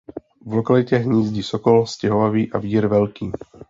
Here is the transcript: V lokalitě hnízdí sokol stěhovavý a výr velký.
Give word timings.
V 0.45 0.53
lokalitě 0.53 0.95
hnízdí 0.95 1.43
sokol 1.43 1.85
stěhovavý 1.87 2.51
a 2.51 2.57
výr 2.57 2.87
velký. 2.87 3.31